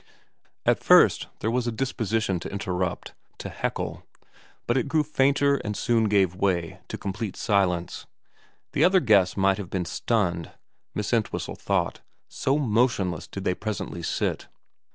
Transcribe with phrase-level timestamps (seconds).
[0.65, 4.01] At first there was a disposition to interrupt, to heckle,
[4.65, 8.07] but it grew fainter and soon gave way to complete silence.
[8.71, 10.53] The other guests might have been stunned,
[10.95, 14.47] Miss Entwhistle thought, so motionless did they pre sently sit.